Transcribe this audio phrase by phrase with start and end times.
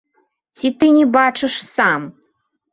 [0.59, 2.11] Ці ты не бачыш сам?